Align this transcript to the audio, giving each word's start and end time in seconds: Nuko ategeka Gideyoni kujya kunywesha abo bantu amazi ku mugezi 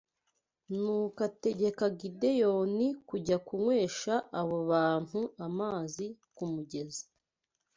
Nuko 0.79 1.19
ategeka 1.29 1.83
Gideyoni 1.99 2.87
kujya 3.07 3.37
kunywesha 3.47 4.13
abo 4.39 4.57
bantu 4.71 5.19
amazi 5.47 6.05
ku 6.35 6.43
mugezi 6.53 7.03